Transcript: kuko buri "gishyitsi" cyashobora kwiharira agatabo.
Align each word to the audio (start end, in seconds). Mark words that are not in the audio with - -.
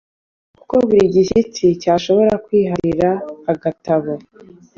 kuko 0.57 0.73
buri 0.87 1.03
"gishyitsi" 1.13 1.65
cyashobora 1.81 2.33
kwiharira 2.45 3.09
agatabo. 3.51 4.13